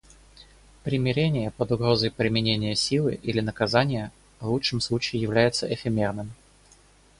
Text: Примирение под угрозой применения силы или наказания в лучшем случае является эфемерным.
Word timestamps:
Примирение 0.81 1.51
под 1.51 1.73
угрозой 1.73 2.09
применения 2.09 2.73
силы 2.73 3.19
или 3.21 3.39
наказания 3.39 4.11
в 4.39 4.47
лучшем 4.47 4.81
случае 4.81 5.21
является 5.21 5.71
эфемерным. 5.71 6.33